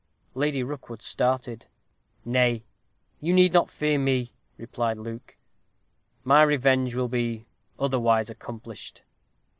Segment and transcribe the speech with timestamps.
[0.33, 1.67] Lady Rookwood started.
[2.25, 2.65] "Nay,
[3.19, 5.37] you need not fear me," replied Luke;
[6.23, 7.45] "my revenge will be
[7.77, 9.03] otherwise accomplished."